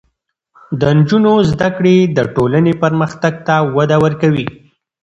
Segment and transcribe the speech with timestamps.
[0.79, 4.47] د نجونو زده کړې د ټولنې پرمختګ ته وده ورکوي.